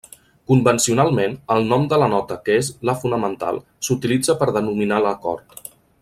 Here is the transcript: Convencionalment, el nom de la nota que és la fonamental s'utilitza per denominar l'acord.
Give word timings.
Convencionalment, 0.51 1.35
el 1.55 1.67
nom 1.73 1.83
de 1.91 1.99
la 2.03 2.07
nota 2.15 2.37
que 2.47 2.57
és 2.61 2.71
la 2.91 2.95
fonamental 3.03 3.61
s'utilitza 3.89 4.37
per 4.41 4.49
denominar 4.57 4.99
l'acord. 5.07 5.67